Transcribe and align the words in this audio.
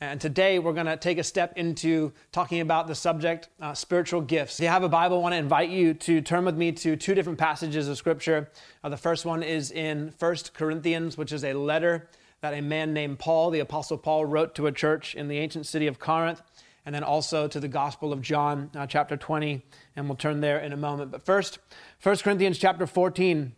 And 0.00 0.20
today 0.20 0.60
we're 0.60 0.74
going 0.74 0.86
to 0.86 0.96
take 0.96 1.18
a 1.18 1.24
step 1.24 1.54
into 1.56 2.12
talking 2.30 2.60
about 2.60 2.86
the 2.86 2.94
subject 2.94 3.48
uh, 3.60 3.74
spiritual 3.74 4.20
gifts. 4.20 4.60
If 4.60 4.62
you 4.62 4.68
have 4.68 4.84
a 4.84 4.88
Bible, 4.88 5.18
I 5.18 5.20
want 5.22 5.32
to 5.32 5.38
invite 5.38 5.70
you 5.70 5.92
to 5.92 6.20
turn 6.20 6.44
with 6.44 6.56
me 6.56 6.70
to 6.70 6.94
two 6.94 7.16
different 7.16 7.36
passages 7.36 7.88
of 7.88 7.98
Scripture. 7.98 8.48
Uh, 8.84 8.90
the 8.90 8.96
first 8.96 9.24
one 9.24 9.42
is 9.42 9.72
in 9.72 10.14
1 10.16 10.36
Corinthians, 10.54 11.18
which 11.18 11.32
is 11.32 11.42
a 11.42 11.52
letter 11.52 12.08
that 12.42 12.54
a 12.54 12.60
man 12.60 12.92
named 12.94 13.18
Paul, 13.18 13.50
the 13.50 13.58
Apostle 13.58 13.98
Paul, 13.98 14.24
wrote 14.24 14.54
to 14.54 14.68
a 14.68 14.72
church 14.72 15.16
in 15.16 15.26
the 15.26 15.38
ancient 15.38 15.66
city 15.66 15.88
of 15.88 15.98
Corinth, 15.98 16.42
and 16.86 16.94
then 16.94 17.02
also 17.02 17.48
to 17.48 17.58
the 17.58 17.66
Gospel 17.66 18.12
of 18.12 18.22
John, 18.22 18.70
uh, 18.76 18.86
chapter 18.86 19.16
20, 19.16 19.64
and 19.96 20.08
we'll 20.08 20.14
turn 20.14 20.40
there 20.40 20.60
in 20.60 20.72
a 20.72 20.76
moment. 20.76 21.10
But 21.10 21.24
first, 21.24 21.58
1 22.04 22.18
Corinthians 22.18 22.58
chapter 22.58 22.86
14. 22.86 23.52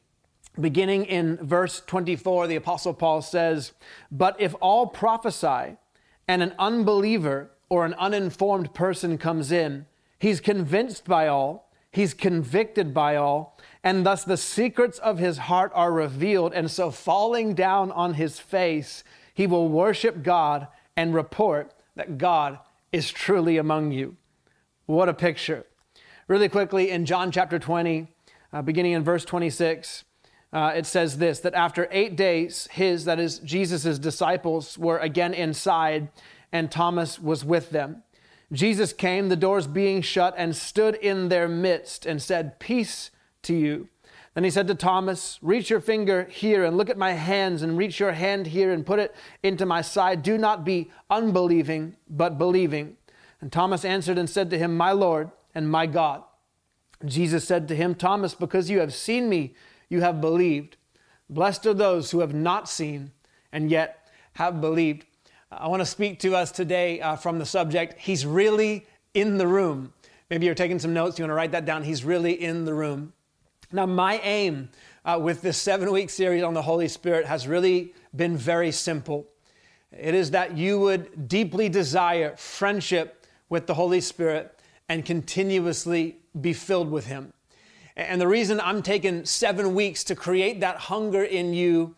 Beginning 0.59 1.05
in 1.05 1.37
verse 1.37 1.83
24, 1.87 2.47
the 2.47 2.57
Apostle 2.57 2.95
Paul 2.95 3.21
says, 3.21 3.73
But 4.11 4.41
if 4.41 4.55
all 4.61 4.87
prophesy, 4.87 5.77
and 6.31 6.45
an 6.45 6.55
unbeliever 6.61 7.51
or 7.69 7.85
an 7.85 7.93
uninformed 7.95 8.73
person 8.73 9.19
comes 9.19 9.51
in, 9.51 9.85
he's 10.17 10.39
convinced 10.39 11.05
by 11.05 11.27
all, 11.27 11.73
he's 11.91 12.15
convicted 12.15 12.95
by 12.95 13.17
all, 13.17 13.59
and 13.83 14.07
thus 14.07 14.23
the 14.23 14.37
secrets 14.37 15.01
of 15.01 15.19
his 15.19 15.39
heart 15.39 15.73
are 15.75 15.91
revealed. 15.93 16.53
And 16.55 16.71
so, 16.71 16.93
falling 16.93 17.55
down 17.55 17.91
on 17.91 18.15
his 18.15 18.39
face, 18.39 19.03
he 19.35 19.49
will 19.49 19.69
worship 19.69 20.23
God 20.23 20.69
and 20.97 21.13
report 21.13 21.75
that 21.97 22.17
God 22.17 22.61
is 22.93 23.11
truly 23.11 23.57
among 23.57 23.91
you. 23.91 24.17
What 24.87 25.09
a 25.09 25.15
picture. 25.15 25.67
Really 26.29 26.49
quickly, 26.49 26.91
in 26.91 27.07
John 27.07 27.33
chapter 27.33 27.59
20, 27.59 28.07
uh, 28.53 28.63
beginning 28.63 28.93
in 28.93 29.03
verse 29.03 29.25
26, 29.25 30.05
uh, 30.53 30.73
it 30.75 30.87
says 30.87 31.19
this 31.19 31.41
that 31.41 31.55
after 31.55 31.89
eight 31.91 32.17
days, 32.17 32.69
his, 32.73 33.05
that 33.05 33.21
is, 33.21 33.39
Jesus' 33.41 33.99
disciples, 33.99 34.77
were 34.77 34.99
again 34.99 35.35
inside, 35.35 36.09
and 36.53 36.71
Thomas 36.71 37.19
was 37.19 37.45
with 37.45 37.71
them. 37.71 38.03
Jesus 38.53 38.93
came, 38.93 39.29
the 39.29 39.37
doors 39.37 39.69
being 39.69 40.03
shut, 40.03 40.35
and 40.37 40.57
stood 40.57 40.97
in 40.97 41.29
their 41.29 41.47
midst 41.47 42.05
and 42.05 42.21
said, 42.21 42.59
Peace 42.59 43.11
to 43.43 43.55
you. 43.55 43.89
Then 44.35 44.45
he 44.45 44.51
said 44.51 44.67
to 44.69 44.75
Thomas, 44.75 45.39
Reach 45.41 45.71
your 45.71 45.81
finger 45.81 46.25
here 46.31 46.65
and 46.65 46.77
look 46.77 46.91
at 46.91 46.99
my 46.99 47.13
hands, 47.13 47.63
and 47.63 47.79
reach 47.79 48.01
your 48.01 48.13
hand 48.13 48.49
here 48.49 48.73
and 48.73 48.85
put 48.85 48.99
it 48.99 49.15
into 49.45 49.67
my 49.67 49.83
side. 49.83 50.25
Do 50.25 50.37
not 50.37 50.65
be 50.65 50.91
unbelieving, 51.09 51.95
but 52.09 52.39
believing. 52.39 52.97
And 53.41 53.53
Thomas 53.53 53.85
answered 53.85 54.19
and 54.19 54.29
said 54.29 54.51
to 54.51 54.59
him, 54.59 54.77
My 54.77 54.93
Lord 54.93 55.31
and 55.55 55.71
my 55.71 55.87
God. 55.87 56.25
Jesus 57.05 57.47
said 57.47 57.69
to 57.69 57.77
him, 57.77 57.95
Thomas, 57.95 58.35
because 58.35 58.69
you 58.69 58.81
have 58.81 58.93
seen 58.93 59.29
me, 59.29 59.55
you 59.91 60.01
have 60.01 60.23
believed. 60.23 60.79
Blessed 61.29 61.67
are 61.67 61.75
those 61.75 62.11
who 62.11 62.21
have 62.21 62.33
not 62.33 62.69
seen 62.69 63.13
and 63.53 63.71
yet 63.71 64.09
have 64.35 64.61
believed. 64.61 65.05
I 65.53 65.69
want 65.69 65.81
to 65.81 65.87
speak 65.87 66.21
to 66.21 66.35
us 66.35 66.51
today 66.51 67.01
uh, 67.01 67.17
from 67.17 67.39
the 67.39 67.45
subject, 67.45 67.99
He's 67.99 68.25
really 68.25 68.87
in 69.13 69.37
the 69.37 69.47
room. 69.47 69.93
Maybe 70.31 70.47
you're 70.47 70.55
taking 70.55 70.79
some 70.79 70.95
notes, 70.95 71.19
you 71.19 71.25
want 71.25 71.31
to 71.31 71.35
write 71.35 71.53
that 71.53 71.67
down. 71.67 71.83
He's 71.83 72.05
really 72.05 72.41
in 72.41 72.65
the 72.65 72.73
room. 72.73 73.13
Now, 73.73 73.87
my 73.87 74.19
aim 74.19 74.71
uh, 75.05 75.19
with 75.21 75.43
this 75.43 75.59
seven 75.59 75.91
week 75.91 76.11
series 76.11 76.43
on 76.43 76.55
the 76.55 76.63
Holy 76.63 76.89
Spirit 76.89 77.27
has 77.27 77.47
really 77.47 77.95
been 78.15 78.37
very 78.37 78.73
simple. 78.73 79.27
It 79.97 80.15
is 80.15 80.31
that 80.31 80.57
you 80.57 80.79
would 80.79 81.29
deeply 81.29 81.69
desire 81.69 82.37
friendship 82.37 83.27
with 83.49 83.67
the 83.67 83.75
Holy 83.75 84.01
Spirit 84.01 84.57
and 84.89 85.05
continuously 85.05 86.19
be 86.41 86.53
filled 86.53 86.91
with 86.91 87.07
Him. 87.07 87.33
And 88.01 88.19
the 88.19 88.27
reason 88.27 88.61
I'm 88.61 88.83
taking 88.83 89.27
seven 89.27 89.75
weeks 89.75 90.05
to 90.05 90.15
create 90.15 90.61
that 90.61 90.77
hunger 90.77 91.23
in 91.23 91.53
you 91.53 91.97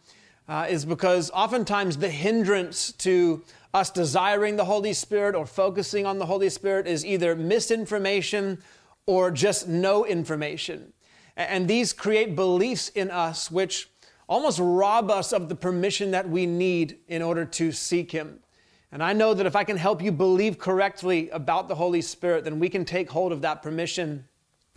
uh, 0.48 0.67
is 0.69 0.84
because 0.84 1.31
oftentimes 1.31 1.97
the 1.97 2.11
hindrance 2.11 2.91
to 2.94 3.44
us 3.72 3.89
desiring 3.89 4.56
the 4.56 4.64
Holy 4.64 4.94
Spirit 4.94 5.36
or 5.36 5.47
focusing 5.47 6.05
on 6.05 6.19
the 6.19 6.27
Holy 6.27 6.48
Spirit 6.48 6.89
is 6.89 7.06
either 7.06 7.36
misinformation 7.36 8.61
or 9.06 9.31
just 9.31 9.69
no 9.69 10.05
information. 10.05 10.92
And 11.36 11.69
these 11.69 11.92
create 11.92 12.34
beliefs 12.34 12.88
in 12.88 13.09
us 13.09 13.49
which 13.49 13.88
almost 14.28 14.59
rob 14.60 15.09
us 15.09 15.32
of 15.32 15.49
the 15.49 15.55
permission 15.55 16.10
that 16.10 16.28
we 16.28 16.47
need 16.47 16.99
in 17.06 17.22
order 17.22 17.44
to 17.44 17.71
seek 17.71 18.10
Him. 18.10 18.41
And 18.91 19.05
I 19.05 19.12
know 19.12 19.34
that 19.34 19.47
if 19.47 19.55
I 19.55 19.62
can 19.62 19.76
help 19.76 20.03
you 20.03 20.10
believe 20.10 20.59
correctly 20.59 21.31
about 21.31 21.69
the 21.69 21.76
Holy 21.76 22.03
Spirit, 22.03 22.43
then 22.43 22.59
we 22.59 22.69
can 22.69 22.84
take 22.84 23.09
hold 23.09 23.31
of 23.31 23.43
that 23.43 23.62
permission 23.62 24.25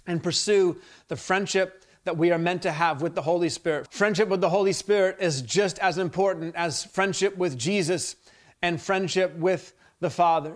and 0.08 0.22
pursue 0.22 0.80
the 1.08 1.16
friendship 1.16 1.86
that 2.04 2.18
we 2.18 2.32
are 2.32 2.38
meant 2.38 2.62
to 2.62 2.72
have 2.72 3.02
with 3.02 3.16
the 3.16 3.22
Holy 3.22 3.50
Spirit. 3.50 3.88
Friendship 3.92 4.30
with 4.30 4.42
the 4.42 4.50
Holy 4.50 4.74
Spirit 4.74 5.18
is 5.20 5.42
just 5.42 5.80
as 5.80 5.98
important 5.98 6.56
as 6.56 6.84
friendship 6.84 7.36
with 7.36 7.58
Jesus 7.58 8.16
and 8.62 8.82
friendship 8.82 9.36
with 9.36 9.74
the 10.00 10.10
Father. 10.10 10.56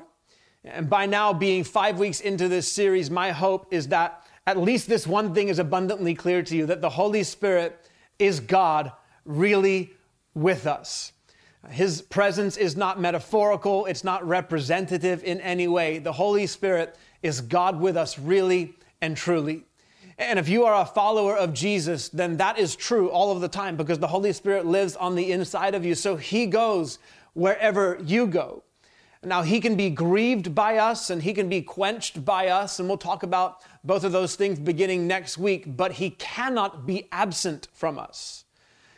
And 0.64 0.90
by 0.90 1.06
now, 1.06 1.34
being 1.34 1.64
five 1.64 1.98
weeks 2.00 2.20
into 2.20 2.48
this 2.48 2.72
series, 2.72 3.10
my 3.10 3.32
hope 3.32 3.68
is 3.72 3.88
that 3.88 4.24
at 4.46 4.58
least 4.58 4.88
this 4.88 5.08
one 5.08 5.34
thing 5.34 5.48
is 5.48 5.60
abundantly 5.60 6.14
clear 6.14 6.44
to 6.44 6.56
you 6.56 6.66
that 6.68 6.82
the 6.82 6.90
Holy 6.90 7.24
Spirit 7.24 7.90
is 8.18 8.40
God 8.40 8.92
really 9.26 9.94
with 10.34 10.68
us. 10.68 11.14
His 11.70 12.02
presence 12.02 12.58
is 12.58 12.78
not 12.78 13.00
metaphorical, 13.00 13.86
it's 13.86 14.04
not 14.04 14.26
representative 14.28 15.24
in 15.24 15.42
any 15.42 15.68
way. 15.68 16.00
The 16.00 16.14
Holy 16.14 16.48
Spirit 16.48 16.96
is 17.22 17.42
God 17.42 17.80
with 17.80 17.98
us 17.98 18.18
really 18.18 18.76
and 19.02 19.16
truly. 19.16 19.64
And 20.18 20.38
if 20.38 20.50
you 20.50 20.66
are 20.66 20.82
a 20.82 20.86
follower 20.86 21.38
of 21.38 21.54
Jesus, 21.54 22.10
then 22.10 22.38
that 22.38 22.60
is 22.60 22.76
true 22.76 23.10
all 23.10 23.32
of 23.32 23.40
the 23.40 23.48
time 23.48 23.78
because 23.78 24.00
the 24.00 24.08
Holy 24.08 24.34
Spirit 24.34 24.66
lives 24.66 24.96
on 24.98 25.16
the 25.16 25.32
inside 25.32 25.76
of 25.76 25.86
you. 25.86 25.96
So 25.96 26.18
he 26.18 26.46
goes 26.46 27.00
wherever 27.34 27.98
you 28.04 28.28
go. 28.28 28.64
Now, 29.24 29.42
he 29.42 29.60
can 29.60 29.76
be 29.76 29.90
grieved 29.90 30.56
by 30.56 30.78
us 30.78 31.10
and 31.10 31.22
he 31.22 31.34
can 31.34 31.50
be 31.50 31.62
quenched 31.62 32.24
by 32.24 32.48
us, 32.48 32.80
and 32.80 32.88
we'll 32.88 32.98
talk 32.98 33.24
about 33.24 33.62
both 33.84 34.06
of 34.06 34.14
those 34.14 34.36
things 34.36 34.60
beginning 34.60 35.08
next 35.08 35.38
week, 35.38 35.66
but 35.76 35.94
he 35.94 36.12
cannot 36.12 36.86
be 36.86 37.08
absent 37.12 37.68
from 37.74 38.00
us. 38.00 38.46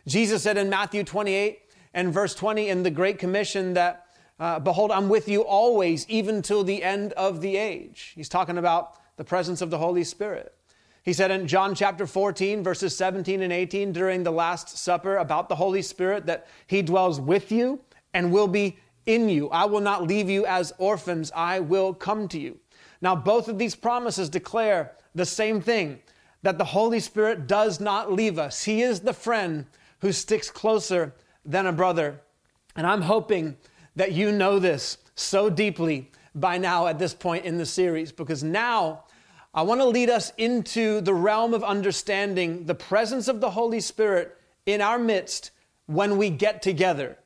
Jesus 0.07 0.43
said 0.43 0.57
in 0.57 0.69
Matthew 0.69 1.03
28 1.03 1.59
and 1.95 2.13
verse 2.13 2.35
20 2.35 2.69
in 2.69 2.83
the 2.83 2.91
Great 2.91 3.17
Commission 3.17 3.73
that, 3.73 4.05
uh, 4.39 4.59
Behold, 4.59 4.91
I'm 4.91 5.09
with 5.09 5.27
you 5.27 5.41
always, 5.41 6.07
even 6.07 6.43
till 6.43 6.63
the 6.63 6.83
end 6.83 7.13
of 7.13 7.41
the 7.41 7.57
age. 7.57 8.13
He's 8.15 8.29
talking 8.29 8.59
about 8.59 9.00
the 9.21 9.25
presence 9.25 9.61
of 9.61 9.69
the 9.69 9.77
Holy 9.77 10.03
Spirit. 10.03 10.51
He 11.03 11.13
said 11.13 11.29
in 11.29 11.45
John 11.45 11.75
chapter 11.75 12.07
14, 12.07 12.63
verses 12.63 12.97
17 12.97 13.43
and 13.43 13.53
18, 13.53 13.91
during 13.91 14.23
the 14.23 14.31
Last 14.31 14.79
Supper 14.79 15.17
about 15.17 15.47
the 15.47 15.53
Holy 15.53 15.83
Spirit, 15.83 16.25
that 16.25 16.47
He 16.65 16.81
dwells 16.81 17.21
with 17.21 17.51
you 17.51 17.81
and 18.15 18.31
will 18.31 18.47
be 18.47 18.79
in 19.05 19.29
you. 19.29 19.47
I 19.49 19.65
will 19.65 19.79
not 19.79 20.07
leave 20.07 20.27
you 20.27 20.47
as 20.47 20.73
orphans, 20.79 21.31
I 21.35 21.59
will 21.59 21.93
come 21.93 22.27
to 22.29 22.39
you. 22.39 22.57
Now, 22.99 23.15
both 23.15 23.47
of 23.47 23.59
these 23.59 23.75
promises 23.75 24.27
declare 24.27 24.93
the 25.13 25.27
same 25.27 25.61
thing 25.61 25.99
that 26.41 26.57
the 26.57 26.65
Holy 26.65 26.99
Spirit 26.99 27.45
does 27.45 27.79
not 27.79 28.11
leave 28.11 28.39
us. 28.39 28.63
He 28.63 28.81
is 28.81 29.01
the 29.01 29.13
friend 29.13 29.67
who 29.99 30.11
sticks 30.11 30.49
closer 30.49 31.13
than 31.45 31.67
a 31.67 31.71
brother. 31.71 32.21
And 32.75 32.87
I'm 32.87 33.03
hoping 33.03 33.55
that 33.95 34.13
you 34.13 34.31
know 34.31 34.57
this 34.57 34.97
so 35.13 35.47
deeply 35.47 36.09
by 36.33 36.57
now 36.57 36.87
at 36.87 36.97
this 36.97 37.13
point 37.13 37.45
in 37.45 37.57
the 37.57 37.65
series 37.65 38.11
because 38.11 38.43
now 38.43 39.03
I 39.53 39.63
want 39.63 39.81
to 39.81 39.85
lead 39.85 40.09
us 40.09 40.31
into 40.37 41.01
the 41.01 41.13
realm 41.13 41.53
of 41.53 41.63
understanding 41.63 42.65
the 42.65 42.75
presence 42.75 43.27
of 43.27 43.41
the 43.41 43.49
Holy 43.49 43.81
Spirit 43.81 44.37
in 44.65 44.79
our 44.79 44.97
midst 44.97 45.51
when 45.87 46.17
we 46.17 46.29
get 46.29 46.61
together. 46.61 47.17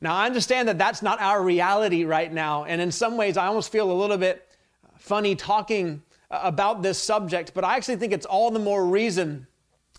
Now, 0.00 0.14
I 0.14 0.26
understand 0.26 0.68
that 0.68 0.78
that's 0.78 1.02
not 1.02 1.20
our 1.20 1.42
reality 1.42 2.04
right 2.04 2.32
now, 2.32 2.64
and 2.64 2.80
in 2.80 2.90
some 2.90 3.16
ways, 3.16 3.36
I 3.36 3.46
almost 3.46 3.70
feel 3.70 3.90
a 3.90 3.92
little 3.92 4.16
bit 4.16 4.48
funny 4.96 5.36
talking 5.36 6.02
about 6.30 6.82
this 6.82 6.98
subject, 6.98 7.52
but 7.54 7.64
I 7.64 7.76
actually 7.76 7.96
think 7.96 8.12
it's 8.12 8.26
all 8.26 8.50
the 8.50 8.58
more 8.58 8.86
reason 8.86 9.46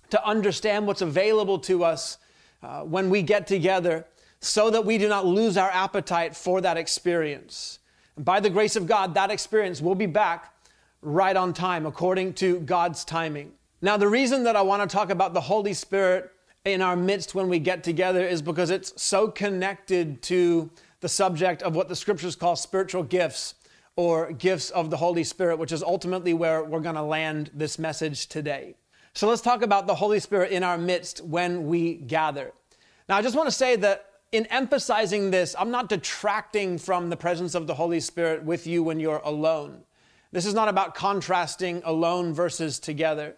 to 0.09 0.25
understand 0.25 0.87
what's 0.87 1.01
available 1.01 1.59
to 1.59 1.83
us 1.83 2.17
uh, 2.63 2.81
when 2.81 3.09
we 3.09 3.21
get 3.21 3.45
together 3.45 4.05
so 4.39 4.69
that 4.71 4.85
we 4.85 4.97
do 4.97 5.07
not 5.07 5.25
lose 5.25 5.55
our 5.55 5.69
appetite 5.69 6.35
for 6.35 6.61
that 6.61 6.77
experience. 6.77 7.79
And 8.15 8.25
by 8.25 8.39
the 8.39 8.49
grace 8.49 8.75
of 8.75 8.87
God, 8.87 9.13
that 9.13 9.29
experience 9.29 9.81
will 9.81 9.95
be 9.95 10.05
back 10.05 10.52
right 11.03 11.35
on 11.35 11.53
time 11.53 11.85
according 11.85 12.33
to 12.33 12.59
God's 12.61 13.05
timing. 13.05 13.51
Now, 13.81 13.97
the 13.97 14.07
reason 14.07 14.43
that 14.45 14.55
I 14.55 14.61
want 14.61 14.89
to 14.89 14.93
talk 14.93 15.09
about 15.09 15.33
the 15.33 15.41
Holy 15.41 15.73
Spirit 15.73 16.31
in 16.65 16.81
our 16.81 16.95
midst 16.95 17.35
when 17.35 17.49
we 17.49 17.59
get 17.59 17.83
together 17.83 18.25
is 18.25 18.41
because 18.41 18.69
it's 18.69 18.93
so 19.01 19.27
connected 19.27 20.21
to 20.23 20.69
the 21.01 21.09
subject 21.09 21.61
of 21.61 21.75
what 21.75 21.89
the 21.89 21.95
scriptures 21.95 22.35
call 22.35 22.55
spiritual 22.55 23.03
gifts 23.03 23.55
or 23.97 24.31
gifts 24.31 24.69
of 24.69 24.89
the 24.89 24.97
Holy 24.97 25.23
Spirit, 25.23 25.59
which 25.59 25.73
is 25.73 25.83
ultimately 25.83 26.33
where 26.33 26.63
we're 26.63 26.79
going 26.79 26.95
to 26.95 27.03
land 27.03 27.51
this 27.53 27.77
message 27.77 28.27
today. 28.27 28.75
So 29.13 29.27
let's 29.27 29.41
talk 29.41 29.61
about 29.61 29.85
the 29.85 29.95
Holy 29.95 30.19
Spirit 30.19 30.51
in 30.51 30.63
our 30.63 30.77
midst 30.77 31.23
when 31.23 31.67
we 31.67 31.95
gather. 31.95 32.53
Now, 33.09 33.17
I 33.17 33.21
just 33.21 33.35
want 33.35 33.47
to 33.47 33.55
say 33.55 33.75
that 33.75 34.05
in 34.31 34.47
emphasizing 34.47 35.29
this, 35.29 35.55
I'm 35.59 35.69
not 35.69 35.89
detracting 35.89 36.79
from 36.79 37.09
the 37.09 37.17
presence 37.17 37.53
of 37.53 37.67
the 37.67 37.75
Holy 37.75 37.99
Spirit 37.99 38.43
with 38.43 38.65
you 38.65 38.81
when 38.81 38.99
you're 38.99 39.21
alone. 39.23 39.83
This 40.33 40.47
is 40.47 40.55
not 40.55 40.67
about 40.67 40.95
contrasting 40.95 41.83
alone 41.85 42.33
versus 42.33 42.79
together. 42.79 43.35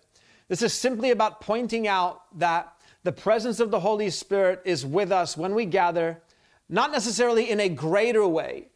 This 0.48 0.62
is 0.62 0.72
simply 0.72 1.12
about 1.12 1.42
pointing 1.42 1.90
out 1.90 2.22
that 2.40 2.72
the 3.04 3.12
presence 3.12 3.60
of 3.60 3.70
the 3.70 3.82
Holy 3.82 4.10
Spirit 4.10 4.62
is 4.64 4.86
with 4.86 5.12
us 5.12 5.36
when 5.36 5.54
we 5.54 5.66
gather, 5.66 6.22
not 6.70 6.94
necessarily 6.94 7.52
in 7.52 7.60
a 7.60 7.68
greater 7.68 8.26
way, 8.26 8.70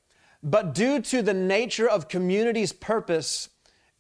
but 0.44 0.76
due 0.76 1.02
to 1.04 1.22
the 1.22 1.34
nature 1.34 1.88
of 1.88 2.10
community's 2.10 2.74
purpose 2.74 3.48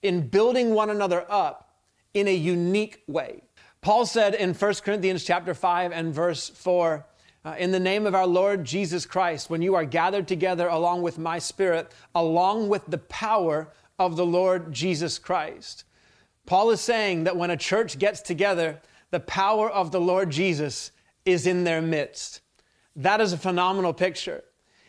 in 0.01 0.27
building 0.27 0.73
one 0.73 0.89
another 0.89 1.25
up 1.29 1.77
in 2.13 2.27
a 2.27 2.35
unique 2.35 3.01
way. 3.07 3.41
Paul 3.79 4.05
said 4.05 4.35
in 4.35 4.53
1 4.53 4.73
Corinthians 4.83 5.23
chapter 5.23 5.53
5 5.53 5.93
and 5.93 6.13
verse 6.13 6.49
4, 6.49 7.05
uh, 7.45 7.55
in 7.57 7.71
the 7.71 7.79
name 7.79 8.05
of 8.05 8.13
our 8.13 8.27
Lord 8.27 8.65
Jesus 8.65 9.05
Christ, 9.05 9.49
when 9.49 9.61
you 9.61 9.75
are 9.75 9.85
gathered 9.85 10.27
together 10.27 10.67
along 10.67 11.03
with 11.03 11.17
my 11.17 11.39
spirit, 11.39 11.89
along 12.13 12.67
with 12.67 12.85
the 12.85 12.97
power 12.97 13.69
of 13.99 14.15
the 14.15 14.25
Lord 14.25 14.73
Jesus 14.73 15.19
Christ. 15.19 15.83
Paul 16.45 16.71
is 16.71 16.81
saying 16.81 17.25
that 17.25 17.37
when 17.37 17.51
a 17.51 17.57
church 17.57 17.99
gets 17.99 18.21
together, 18.21 18.81
the 19.11 19.19
power 19.19 19.69
of 19.69 19.91
the 19.91 20.01
Lord 20.01 20.31
Jesus 20.31 20.91
is 21.25 21.45
in 21.45 21.63
their 21.63 21.81
midst. 21.81 22.41
That 22.95 23.21
is 23.21 23.33
a 23.33 23.37
phenomenal 23.37 23.93
picture. 23.93 24.43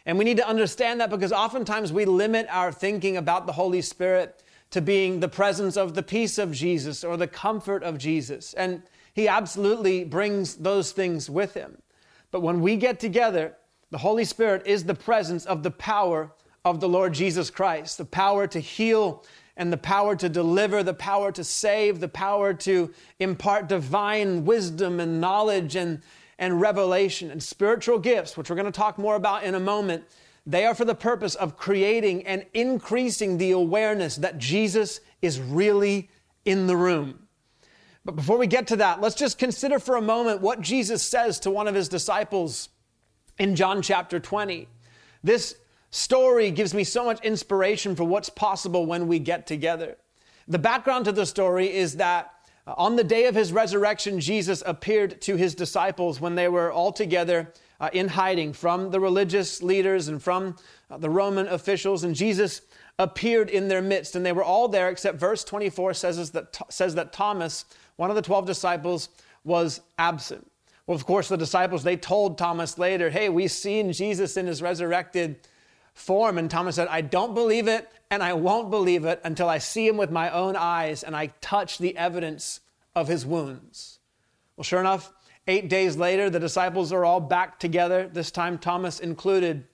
And 0.06 0.16
we 0.16 0.24
need 0.24 0.38
to 0.38 0.48
understand 0.48 1.00
that 1.00 1.10
because 1.10 1.32
oftentimes 1.32 1.92
we 1.92 2.04
limit 2.04 2.46
our 2.48 2.72
thinking 2.72 3.16
about 3.16 3.46
the 3.46 3.52
Holy 3.52 3.82
Spirit 3.82 4.42
to 4.70 4.80
being 4.80 5.20
the 5.20 5.28
presence 5.28 5.76
of 5.76 5.94
the 5.94 6.02
peace 6.02 6.38
of 6.38 6.52
Jesus 6.52 7.04
or 7.04 7.16
the 7.16 7.26
comfort 7.26 7.82
of 7.82 7.98
Jesus. 7.98 8.54
And 8.54 8.82
He 9.12 9.28
absolutely 9.28 10.04
brings 10.04 10.56
those 10.56 10.92
things 10.92 11.28
with 11.28 11.54
Him. 11.54 11.82
But 12.30 12.40
when 12.40 12.60
we 12.60 12.76
get 12.76 13.00
together, 13.00 13.56
the 13.90 13.98
Holy 13.98 14.24
Spirit 14.24 14.66
is 14.66 14.84
the 14.84 14.94
presence 14.94 15.44
of 15.44 15.62
the 15.62 15.70
power 15.70 16.32
of 16.64 16.80
the 16.80 16.88
Lord 16.88 17.14
Jesus 17.14 17.50
Christ, 17.50 17.98
the 17.98 18.04
power 18.04 18.46
to 18.48 18.60
heal 18.60 19.24
and 19.56 19.72
the 19.72 19.78
power 19.78 20.16
to 20.16 20.28
deliver, 20.28 20.82
the 20.82 20.94
power 20.94 21.32
to 21.32 21.44
save, 21.44 22.00
the 22.00 22.08
power 22.08 22.54
to 22.54 22.92
impart 23.18 23.68
divine 23.68 24.44
wisdom 24.44 25.00
and 25.00 25.20
knowledge 25.20 25.76
and, 25.76 26.02
and 26.38 26.60
revelation 26.60 27.30
and 27.30 27.42
spiritual 27.42 27.98
gifts, 27.98 28.36
which 28.36 28.50
we're 28.50 28.56
going 28.56 28.66
to 28.66 28.72
talk 28.72 28.98
more 28.98 29.16
about 29.16 29.44
in 29.44 29.54
a 29.54 29.60
moment. 29.60 30.04
They 30.46 30.64
are 30.64 30.74
for 30.74 30.84
the 30.84 30.94
purpose 30.94 31.34
of 31.34 31.56
creating 31.56 32.26
and 32.26 32.46
increasing 32.54 33.38
the 33.38 33.50
awareness 33.50 34.16
that 34.16 34.38
Jesus 34.38 35.00
is 35.20 35.38
really 35.38 36.08
in 36.44 36.66
the 36.66 36.76
room. 36.76 37.26
But 38.04 38.16
before 38.16 38.38
we 38.38 38.46
get 38.46 38.66
to 38.68 38.76
that, 38.76 39.00
let's 39.00 39.14
just 39.14 39.38
consider 39.38 39.78
for 39.78 39.96
a 39.96 40.02
moment 40.02 40.40
what 40.40 40.60
Jesus 40.60 41.02
says 41.02 41.38
to 41.40 41.50
one 41.50 41.68
of 41.68 41.74
his 41.74 41.88
disciples 41.88 42.70
in 43.38 43.56
John 43.56 43.82
chapter 43.82 44.18
20. 44.18 44.68
This 45.22 45.56
story 45.90 46.50
gives 46.50 46.74
me 46.74 46.84
so 46.84 47.04
much 47.04 47.24
inspiration 47.24 47.96
for 47.96 48.04
what's 48.04 48.28
possible 48.28 48.86
when 48.86 49.08
we 49.08 49.18
get 49.18 49.46
together. 49.46 49.96
The 50.48 50.58
background 50.58 51.04
to 51.06 51.12
the 51.12 51.26
story 51.26 51.72
is 51.72 51.96
that 51.96 52.32
uh, 52.66 52.74
on 52.76 52.96
the 52.96 53.04
day 53.04 53.26
of 53.26 53.34
his 53.34 53.52
resurrection, 53.52 54.20
Jesus 54.20 54.62
appeared 54.66 55.20
to 55.22 55.36
his 55.36 55.54
disciples 55.54 56.20
when 56.20 56.34
they 56.34 56.48
were 56.48 56.72
all 56.72 56.92
together 56.92 57.52
uh, 57.80 57.88
in 57.92 58.08
hiding 58.08 58.52
from 58.52 58.90
the 58.90 59.00
religious 59.00 59.62
leaders 59.62 60.08
and 60.08 60.22
from 60.22 60.56
uh, 60.90 60.98
the 60.98 61.10
Roman 61.10 61.48
officials. 61.48 62.04
And 62.04 62.14
Jesus 62.14 62.62
appeared 62.98 63.48
in 63.48 63.68
their 63.68 63.80
midst, 63.80 64.14
and 64.14 64.24
they 64.24 64.32
were 64.32 64.44
all 64.44 64.68
there, 64.68 64.90
except 64.90 65.18
verse 65.18 65.42
24 65.42 65.94
says 65.94 66.30
that, 66.32 66.58
says 66.68 66.94
that 66.94 67.12
Thomas, 67.12 67.64
one 67.96 68.10
of 68.10 68.16
the 68.16 68.22
12 68.22 68.46
disciples, 68.46 69.08
was 69.42 69.80
absent. 69.98 70.50
Well, 70.86 70.94
of 70.94 71.06
course, 71.06 71.28
the 71.28 71.36
disciples, 71.36 71.82
they 71.82 71.96
told 71.96 72.36
Thomas 72.36 72.76
later, 72.76 73.08
hey, 73.08 73.28
we've 73.28 73.50
seen 73.50 73.92
Jesus 73.92 74.36
in 74.36 74.46
his 74.46 74.60
resurrected 74.60 75.48
form. 76.00 76.38
And 76.38 76.50
Thomas 76.50 76.76
said, 76.76 76.88
I 76.88 77.00
don't 77.00 77.34
believe 77.34 77.68
it 77.68 77.88
and 78.10 78.22
I 78.22 78.32
won't 78.32 78.70
believe 78.70 79.04
it 79.04 79.20
until 79.22 79.48
I 79.48 79.58
see 79.58 79.86
him 79.86 79.96
with 79.96 80.10
my 80.10 80.30
own 80.30 80.56
eyes 80.56 81.02
and 81.02 81.14
I 81.14 81.28
touch 81.40 81.78
the 81.78 81.96
evidence 81.96 82.60
of 82.94 83.06
his 83.06 83.24
wounds. 83.24 84.00
Well, 84.56 84.64
sure 84.64 84.80
enough, 84.80 85.12
eight 85.46 85.68
days 85.68 85.96
later, 85.96 86.28
the 86.28 86.40
disciples 86.40 86.92
are 86.92 87.04
all 87.04 87.20
back 87.20 87.58
together, 87.60 88.10
this 88.12 88.30
time 88.30 88.58
Thomas 88.58 88.98
included. 88.98 89.64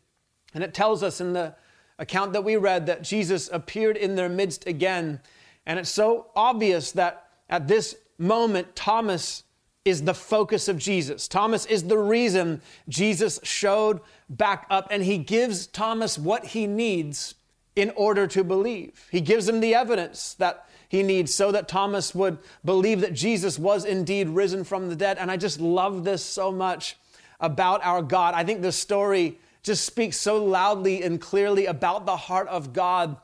And 0.52 0.62
it 0.62 0.74
tells 0.74 1.02
us 1.02 1.20
in 1.20 1.32
the 1.32 1.54
account 1.98 2.34
that 2.34 2.44
we 2.44 2.56
read 2.56 2.86
that 2.86 3.02
Jesus 3.02 3.48
appeared 3.52 3.96
in 3.96 4.16
their 4.16 4.28
midst 4.28 4.66
again. 4.66 5.20
And 5.64 5.78
it's 5.78 5.90
so 5.90 6.30
obvious 6.36 6.92
that 6.92 7.28
at 7.48 7.68
this 7.68 7.96
moment, 8.18 8.76
Thomas 8.76 9.44
is 9.86 10.02
the 10.02 10.14
focus 10.14 10.66
of 10.68 10.78
Jesus. 10.78 11.28
Thomas 11.28 11.64
is 11.64 11.84
the 11.84 11.96
reason 11.96 12.60
Jesus 12.88 13.38
showed 13.44 14.00
back 14.28 14.66
up, 14.68 14.88
and 14.90 15.04
he 15.04 15.16
gives 15.16 15.66
Thomas 15.68 16.18
what 16.18 16.44
he 16.46 16.66
needs 16.66 17.36
in 17.76 17.90
order 17.90 18.26
to 18.26 18.42
believe. 18.42 19.06
He 19.12 19.20
gives 19.20 19.48
him 19.48 19.60
the 19.60 19.74
evidence 19.74 20.34
that 20.34 20.66
he 20.88 21.02
needs 21.02 21.32
so 21.32 21.52
that 21.52 21.68
Thomas 21.68 22.14
would 22.14 22.38
believe 22.64 23.00
that 23.00 23.12
Jesus 23.12 23.58
was 23.58 23.84
indeed 23.84 24.28
risen 24.28 24.64
from 24.64 24.88
the 24.88 24.96
dead. 24.96 25.18
And 25.18 25.30
I 25.30 25.36
just 25.36 25.60
love 25.60 26.04
this 26.04 26.24
so 26.24 26.50
much 26.50 26.96
about 27.38 27.84
our 27.84 28.02
God. 28.02 28.34
I 28.34 28.44
think 28.44 28.62
this 28.62 28.76
story 28.76 29.38
just 29.62 29.84
speaks 29.84 30.16
so 30.16 30.44
loudly 30.44 31.02
and 31.02 31.20
clearly 31.20 31.66
about 31.66 32.06
the 32.06 32.16
heart 32.16 32.48
of 32.48 32.72
God 32.72 33.16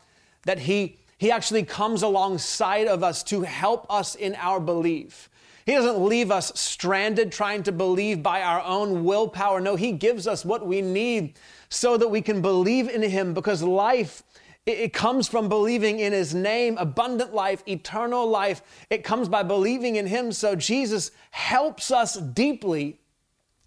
that 0.44 0.60
he, 0.60 0.98
he 1.18 1.30
actually 1.30 1.62
comes 1.64 2.02
alongside 2.02 2.86
of 2.88 3.02
us 3.02 3.22
to 3.24 3.42
help 3.42 3.86
us 3.90 4.14
in 4.14 4.34
our 4.36 4.60
belief. 4.60 5.28
He 5.64 5.72
doesn't 5.72 6.04
leave 6.04 6.30
us 6.30 6.52
stranded 6.58 7.30
trying 7.30 7.62
to 7.64 7.72
believe 7.72 8.22
by 8.22 8.42
our 8.42 8.60
own 8.62 9.04
willpower. 9.04 9.60
No, 9.60 9.76
He 9.76 9.92
gives 9.92 10.26
us 10.26 10.44
what 10.44 10.66
we 10.66 10.82
need 10.82 11.38
so 11.68 11.96
that 11.96 12.08
we 12.08 12.20
can 12.20 12.42
believe 12.42 12.88
in 12.88 13.02
Him 13.02 13.34
because 13.34 13.62
life. 13.62 14.22
It 14.64 14.92
comes 14.92 15.26
from 15.26 15.48
believing 15.48 15.98
in 15.98 16.12
His 16.12 16.34
name, 16.34 16.78
abundant 16.78 17.34
life, 17.34 17.62
eternal 17.66 18.26
life. 18.28 18.62
It 18.90 19.04
comes 19.04 19.28
by 19.28 19.42
believing 19.42 19.96
in 19.96 20.06
Him. 20.06 20.32
So 20.32 20.54
Jesus 20.54 21.10
helps 21.30 21.90
us 21.90 22.16
deeply 22.16 23.00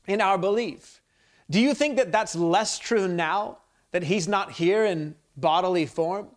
in 0.08 0.22
our 0.22 0.38
belief. 0.38 1.02
Do 1.50 1.60
you 1.60 1.74
think 1.74 1.98
that 1.98 2.12
that's 2.12 2.36
less 2.36 2.80
true 2.80 3.08
now 3.08 3.60
that 3.92 4.04
He's 4.04 4.28
not 4.28 4.54
here 4.54 4.86
in 4.86 5.16
bodily 5.38 5.86
form? 5.86 6.28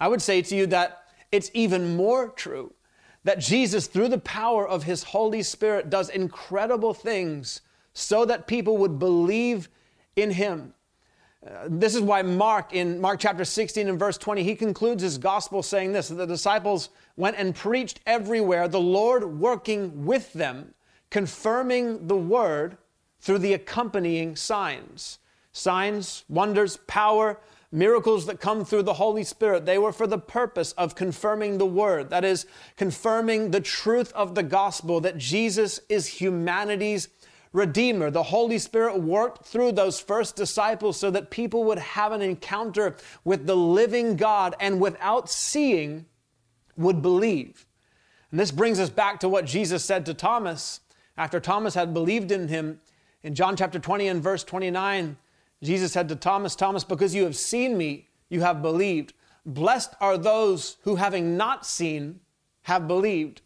I 0.00 0.08
would 0.08 0.22
say 0.22 0.42
to 0.42 0.56
you 0.56 0.66
that 0.66 1.04
it's 1.30 1.50
even 1.54 1.96
more 1.96 2.28
true 2.28 2.74
that 3.24 3.38
Jesus, 3.38 3.86
through 3.86 4.08
the 4.08 4.18
power 4.18 4.66
of 4.66 4.84
his 4.84 5.04
Holy 5.04 5.42
Spirit, 5.42 5.90
does 5.90 6.08
incredible 6.08 6.94
things 6.94 7.60
so 7.94 8.24
that 8.24 8.46
people 8.46 8.78
would 8.78 8.98
believe 8.98 9.68
in 10.16 10.30
him. 10.30 10.74
Uh, 11.44 11.64
this 11.68 11.94
is 11.94 12.00
why 12.00 12.22
Mark, 12.22 12.72
in 12.72 13.00
Mark 13.00 13.18
chapter 13.18 13.44
16 13.44 13.88
and 13.88 13.98
verse 13.98 14.16
20, 14.16 14.42
he 14.42 14.54
concludes 14.54 15.02
his 15.02 15.18
gospel 15.18 15.62
saying 15.62 15.92
this 15.92 16.08
the 16.08 16.26
disciples 16.26 16.90
went 17.16 17.36
and 17.36 17.54
preached 17.54 18.00
everywhere, 18.06 18.68
the 18.68 18.80
Lord 18.80 19.40
working 19.40 20.04
with 20.06 20.32
them, 20.32 20.74
confirming 21.10 22.06
the 22.06 22.16
word 22.16 22.76
through 23.20 23.38
the 23.38 23.54
accompanying 23.54 24.36
signs. 24.36 25.18
Signs, 25.52 26.24
wonders, 26.28 26.78
power, 26.86 27.38
miracles 27.72 28.26
that 28.26 28.38
come 28.38 28.64
through 28.64 28.82
the 28.82 28.94
Holy 28.94 29.24
Spirit, 29.24 29.64
they 29.64 29.78
were 29.78 29.92
for 29.92 30.06
the 30.06 30.18
purpose 30.18 30.72
of 30.72 30.94
confirming 30.94 31.58
the 31.58 31.66
word. 31.66 32.10
That 32.10 32.24
is, 32.24 32.46
confirming 32.76 33.50
the 33.50 33.60
truth 33.60 34.12
of 34.12 34.34
the 34.34 34.42
gospel 34.42 35.00
that 35.00 35.16
Jesus 35.18 35.80
is 35.88 36.06
humanity's 36.06 37.08
Redeemer. 37.52 38.10
The 38.10 38.22
Holy 38.22 38.58
Spirit 38.58 39.00
worked 39.00 39.44
through 39.44 39.72
those 39.72 40.00
first 40.00 40.36
disciples 40.36 40.98
so 40.98 41.10
that 41.10 41.30
people 41.30 41.64
would 41.64 41.78
have 41.78 42.12
an 42.12 42.22
encounter 42.22 42.96
with 43.24 43.46
the 43.46 43.56
living 43.56 44.16
God 44.16 44.54
and 44.58 44.80
without 44.80 45.28
seeing 45.28 46.06
would 46.76 47.02
believe. 47.02 47.66
And 48.30 48.40
this 48.40 48.50
brings 48.50 48.80
us 48.80 48.88
back 48.88 49.20
to 49.20 49.28
what 49.28 49.44
Jesus 49.44 49.84
said 49.84 50.06
to 50.06 50.14
Thomas 50.14 50.80
after 51.18 51.40
Thomas 51.40 51.74
had 51.74 51.92
believed 51.92 52.32
in 52.32 52.48
him 52.48 52.80
in 53.22 53.34
John 53.34 53.56
chapter 53.56 53.78
20 53.78 54.08
and 54.08 54.22
verse 54.22 54.42
29. 54.44 55.18
Jesus 55.62 55.92
said 55.92 56.08
to 56.08 56.16
Thomas, 56.16 56.56
Thomas, 56.56 56.84
because 56.84 57.14
you 57.14 57.24
have 57.24 57.36
seen 57.36 57.78
me, 57.78 58.08
you 58.28 58.40
have 58.40 58.62
believed. 58.62 59.14
Blessed 59.46 59.94
are 60.00 60.18
those 60.18 60.76
who, 60.82 60.96
having 60.96 61.36
not 61.36 61.64
seen, 61.64 62.20
have 62.62 62.88
believed. 62.88 63.42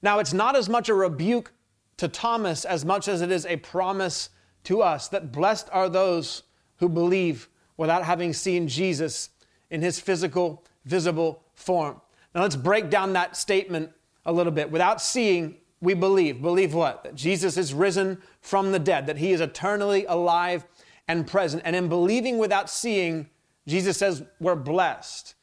Now, 0.00 0.18
it's 0.18 0.32
not 0.32 0.56
as 0.56 0.68
much 0.68 0.88
a 0.88 0.94
rebuke 0.94 1.52
to 1.98 2.08
Thomas 2.08 2.64
as 2.64 2.84
much 2.84 3.06
as 3.06 3.22
it 3.22 3.30
is 3.30 3.46
a 3.46 3.56
promise 3.56 4.30
to 4.64 4.82
us 4.82 5.08
that 5.08 5.32
blessed 5.32 5.68
are 5.72 5.88
those 5.88 6.42
who 6.78 6.88
believe 6.88 7.48
without 7.76 8.04
having 8.04 8.32
seen 8.32 8.68
Jesus 8.68 9.30
in 9.70 9.82
his 9.82 10.00
physical, 10.00 10.64
visible 10.84 11.42
form. 11.54 12.00
Now, 12.34 12.42
let's 12.42 12.56
break 12.56 12.90
down 12.90 13.12
that 13.12 13.36
statement 13.36 13.90
a 14.24 14.32
little 14.32 14.52
bit. 14.52 14.70
Without 14.70 15.00
seeing, 15.00 15.56
we 15.80 15.94
believe. 15.94 16.40
Believe 16.40 16.74
what? 16.74 17.04
That 17.04 17.14
Jesus 17.14 17.56
is 17.56 17.74
risen 17.74 18.22
from 18.40 18.72
the 18.72 18.78
dead, 18.78 19.06
that 19.06 19.18
he 19.18 19.32
is 19.32 19.40
eternally 19.40 20.04
alive 20.06 20.64
and 21.08 21.26
present. 21.26 21.62
And 21.64 21.76
in 21.76 21.88
believing 21.88 22.38
without 22.38 22.70
seeing, 22.70 23.28
Jesus 23.66 23.96
says 23.96 24.22
we're 24.40 24.56
blessed. 24.56 25.34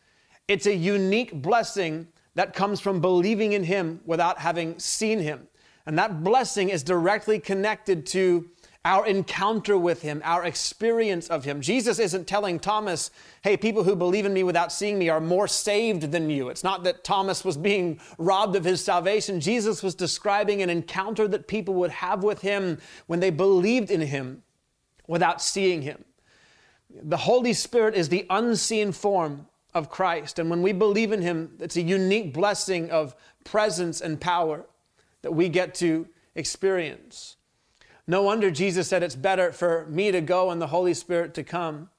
It's 0.48 0.66
a 0.66 0.76
unique 0.76 1.42
blessing 1.42 2.08
that 2.36 2.54
comes 2.54 2.80
from 2.80 3.02
believing 3.02 3.54
in 3.54 3.64
Him 3.64 4.02
without 4.06 4.40
having 4.40 4.80
seen 4.80 5.20
Him. 5.20 5.48
And 5.86 5.98
that 5.98 6.24
blessing 6.24 6.70
is 6.70 6.84
directly 6.84 7.40
connected 7.40 8.06
to 8.08 8.50
our 8.86 9.06
encounter 9.06 9.78
with 9.78 10.02
Him, 10.02 10.22
our 10.24 10.46
experience 10.46 11.28
of 11.28 11.44
Him. 11.44 11.62
Jesus 11.62 12.00
isn't 12.00 12.28
telling 12.28 12.60
Thomas, 12.60 13.12
hey, 13.44 13.58
people 13.58 13.84
who 13.84 13.96
believe 13.96 14.26
in 14.26 14.34
me 14.34 14.44
without 14.44 14.72
seeing 14.72 14.98
me 14.98 15.10
are 15.10 15.20
more 15.20 15.48
saved 15.48 16.12
than 16.12 16.30
you. 16.30 16.50
It's 16.50 16.64
not 16.64 16.84
that 16.86 17.04
Thomas 17.04 17.44
was 17.44 17.58
being 17.58 18.00
robbed 18.18 18.56
of 18.56 18.64
his 18.64 18.84
salvation. 18.84 19.42
Jesus 19.42 19.84
was 19.84 19.96
describing 19.96 20.62
an 20.62 20.70
encounter 20.70 21.28
that 21.28 21.48
people 21.48 21.74
would 21.76 21.92
have 21.92 22.24
with 22.24 22.42
Him 22.42 22.78
when 23.08 23.20
they 23.20 23.30
believed 23.30 23.92
in 23.92 24.02
Him 24.02 24.44
without 25.10 25.42
seeing 25.42 25.82
him. 25.82 26.06
The 26.90 27.18
Holy 27.18 27.52
Spirit 27.52 27.96
is 27.96 28.10
the 28.10 28.28
unseen 28.30 28.92
form 28.92 29.48
of 29.74 29.90
Christ. 29.90 30.38
And 30.38 30.52
when 30.52 30.62
we 30.62 30.72
believe 30.72 31.12
in 31.12 31.24
him, 31.24 31.58
it's 31.60 31.76
a 31.76 31.82
unique 31.82 32.32
blessing 32.32 32.92
of 32.92 33.16
presence 33.44 34.02
and 34.02 34.22
power 34.22 34.68
that 35.24 35.32
we 35.32 35.50
get 35.50 35.74
to 35.76 36.08
experience. 36.36 37.38
No 38.06 38.22
wonder 38.22 38.52
Jesus 38.52 38.88
said 38.88 39.02
it's 39.02 39.16
better 39.16 39.52
for 39.52 39.88
me 39.88 40.12
to 40.12 40.22
go 40.22 40.52
and 40.52 40.62
the 40.62 40.68
Holy 40.68 40.94
Spirit 40.94 41.34
to 41.34 41.44
come. 41.44 41.90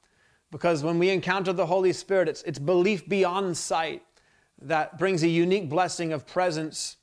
Because 0.53 0.85
when 0.85 1.01
we 1.01 1.11
encounter 1.11 1.53
the 1.53 1.67
Holy 1.67 1.93
Spirit, 1.93 2.29
it's, 2.29 2.43
it's 2.43 2.59
belief 2.61 3.09
beyond 3.09 3.57
sight 3.57 4.03
that 4.63 4.99
brings 4.99 5.25
a 5.25 5.29
unique 5.29 5.69
blessing 5.69 6.13
of 6.13 6.27
presence 6.27 6.97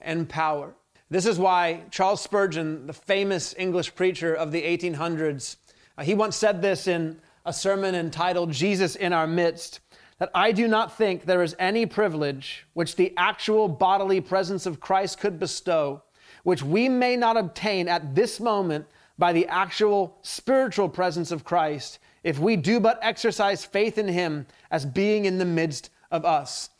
and 0.00 0.28
power. 0.28 0.74
This 1.10 1.26
is 1.26 1.38
why 1.38 1.82
Charles 1.90 2.22
Spurgeon, 2.22 2.86
the 2.86 2.94
famous 2.94 3.54
English 3.58 3.94
preacher 3.94 4.34
of 4.34 4.52
the 4.52 4.62
1800s, 4.62 5.56
uh, 5.98 6.02
he 6.02 6.14
once 6.14 6.34
said 6.34 6.62
this 6.62 6.88
in 6.88 7.20
a 7.44 7.52
sermon 7.52 7.94
entitled 7.94 8.52
Jesus 8.52 8.96
in 8.96 9.12
Our 9.12 9.26
Midst 9.26 9.80
that 10.18 10.30
I 10.34 10.52
do 10.52 10.66
not 10.66 10.96
think 10.96 11.24
there 11.24 11.42
is 11.42 11.56
any 11.58 11.84
privilege 11.84 12.66
which 12.72 12.96
the 12.96 13.12
actual 13.18 13.68
bodily 13.68 14.20
presence 14.20 14.64
of 14.64 14.80
Christ 14.80 15.20
could 15.20 15.38
bestow, 15.38 16.02
which 16.42 16.62
we 16.62 16.88
may 16.88 17.16
not 17.16 17.36
obtain 17.36 17.86
at 17.88 18.14
this 18.14 18.40
moment 18.40 18.86
by 19.18 19.32
the 19.32 19.46
actual 19.48 20.16
spiritual 20.22 20.88
presence 20.88 21.30
of 21.30 21.44
Christ, 21.44 21.98
if 22.22 22.38
we 22.38 22.56
do 22.56 22.80
but 22.80 22.98
exercise 23.02 23.64
faith 23.64 23.98
in 23.98 24.08
Him 24.08 24.46
as 24.70 24.86
being 24.86 25.26
in 25.26 25.36
the 25.38 25.44
midst 25.44 25.90
of 26.10 26.24
us. 26.24 26.70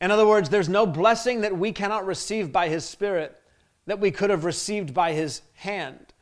In 0.00 0.10
other 0.10 0.26
words, 0.26 0.48
there's 0.48 0.68
no 0.68 0.86
blessing 0.86 1.42
that 1.42 1.58
we 1.58 1.72
cannot 1.72 2.06
receive 2.06 2.50
by 2.50 2.68
His 2.68 2.84
Spirit 2.84 3.36
that 3.86 4.00
we 4.00 4.10
could 4.10 4.30
have 4.30 4.44
received 4.44 4.94
by 4.94 5.12
His 5.12 5.42
hand. 5.54 6.12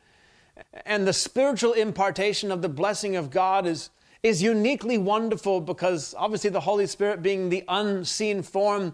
And 0.85 1.07
the 1.07 1.13
spiritual 1.13 1.73
impartation 1.73 2.51
of 2.51 2.61
the 2.61 2.69
blessing 2.69 3.15
of 3.15 3.29
God 3.29 3.65
is, 3.65 3.89
is 4.23 4.41
uniquely 4.41 4.97
wonderful 4.97 5.61
because 5.61 6.13
obviously 6.17 6.49
the 6.49 6.59
Holy 6.59 6.87
Spirit 6.87 7.21
being 7.21 7.49
the 7.49 7.63
unseen 7.67 8.41
form 8.41 8.93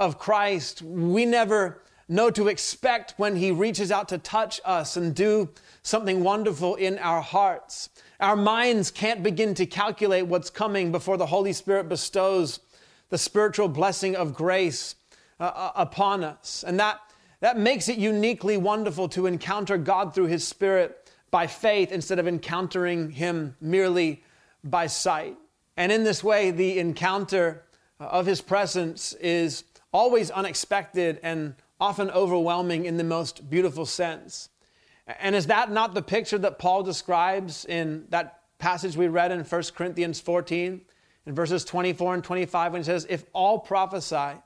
of 0.00 0.18
Christ, 0.18 0.82
we 0.82 1.24
never 1.24 1.82
know 2.08 2.30
to 2.30 2.48
expect 2.48 3.14
when 3.16 3.36
He 3.36 3.50
reaches 3.50 3.90
out 3.90 4.08
to 4.08 4.18
touch 4.18 4.60
us 4.64 4.96
and 4.96 5.14
do 5.14 5.48
something 5.82 6.22
wonderful 6.22 6.74
in 6.74 6.98
our 6.98 7.20
hearts. 7.20 7.88
Our 8.20 8.36
minds 8.36 8.90
can't 8.90 9.22
begin 9.22 9.54
to 9.54 9.66
calculate 9.66 10.26
what's 10.26 10.50
coming 10.50 10.92
before 10.92 11.16
the 11.16 11.26
Holy 11.26 11.52
Spirit 11.52 11.88
bestows 11.88 12.60
the 13.10 13.18
spiritual 13.18 13.68
blessing 13.68 14.16
of 14.16 14.34
grace 14.34 14.96
uh, 15.40 15.44
uh 15.44 15.72
upon 15.76 16.24
us. 16.24 16.64
And 16.66 16.78
that, 16.80 17.00
that 17.44 17.58
makes 17.58 17.90
it 17.90 17.98
uniquely 17.98 18.56
wonderful 18.56 19.06
to 19.06 19.26
encounter 19.26 19.76
God 19.76 20.14
through 20.14 20.28
His 20.28 20.48
Spirit 20.48 21.12
by 21.30 21.46
faith 21.46 21.92
instead 21.92 22.18
of 22.18 22.26
encountering 22.26 23.10
Him 23.10 23.54
merely 23.60 24.22
by 24.64 24.86
sight. 24.86 25.36
And 25.76 25.92
in 25.92 26.04
this 26.04 26.24
way, 26.24 26.52
the 26.52 26.78
encounter 26.78 27.62
uh, 28.00 28.04
of 28.04 28.24
His 28.24 28.40
presence 28.40 29.12
is 29.20 29.64
always 29.92 30.30
unexpected 30.30 31.20
and 31.22 31.54
often 31.78 32.10
overwhelming 32.12 32.86
in 32.86 32.96
the 32.96 33.04
most 33.04 33.50
beautiful 33.50 33.84
sense. 33.84 34.48
And 35.06 35.34
is 35.34 35.48
that 35.48 35.70
not 35.70 35.92
the 35.92 36.00
picture 36.00 36.38
that 36.38 36.58
Paul 36.58 36.82
describes 36.82 37.66
in 37.66 38.06
that 38.08 38.40
passage 38.56 38.96
we 38.96 39.08
read 39.08 39.32
in 39.32 39.40
1 39.40 39.62
Corinthians 39.76 40.18
14, 40.18 40.80
in 41.26 41.34
verses 41.34 41.62
24 41.66 42.14
and 42.14 42.24
25, 42.24 42.72
when 42.72 42.80
he 42.80 42.86
says, 42.86 43.06
If 43.10 43.26
all 43.34 43.58
prophesy, 43.58 44.40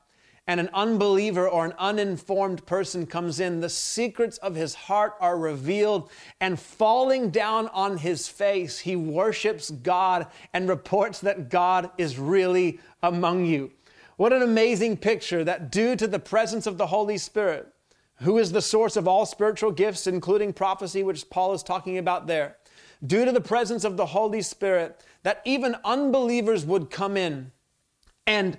and 0.48 0.58
an 0.58 0.70
unbeliever 0.72 1.46
or 1.46 1.66
an 1.66 1.74
uninformed 1.78 2.64
person 2.64 3.04
comes 3.06 3.38
in, 3.38 3.60
the 3.60 3.68
secrets 3.68 4.38
of 4.38 4.54
his 4.54 4.74
heart 4.74 5.12
are 5.20 5.38
revealed, 5.38 6.10
and 6.40 6.58
falling 6.58 7.28
down 7.28 7.68
on 7.68 7.98
his 7.98 8.28
face, 8.28 8.78
he 8.78 8.96
worships 8.96 9.70
God 9.70 10.26
and 10.54 10.66
reports 10.66 11.20
that 11.20 11.50
God 11.50 11.90
is 11.98 12.18
really 12.18 12.80
among 13.02 13.44
you. 13.44 13.70
What 14.16 14.32
an 14.32 14.40
amazing 14.40 14.96
picture 14.96 15.44
that, 15.44 15.70
due 15.70 15.94
to 15.96 16.06
the 16.06 16.18
presence 16.18 16.66
of 16.66 16.78
the 16.78 16.86
Holy 16.86 17.18
Spirit, 17.18 17.68
who 18.22 18.38
is 18.38 18.50
the 18.50 18.62
source 18.62 18.96
of 18.96 19.06
all 19.06 19.26
spiritual 19.26 19.70
gifts, 19.70 20.06
including 20.06 20.54
prophecy, 20.54 21.02
which 21.02 21.28
Paul 21.28 21.52
is 21.52 21.62
talking 21.62 21.98
about 21.98 22.26
there, 22.26 22.56
due 23.06 23.26
to 23.26 23.32
the 23.32 23.40
presence 23.40 23.84
of 23.84 23.98
the 23.98 24.06
Holy 24.06 24.40
Spirit, 24.40 25.04
that 25.24 25.42
even 25.44 25.76
unbelievers 25.84 26.64
would 26.64 26.90
come 26.90 27.18
in 27.18 27.52
and 28.26 28.56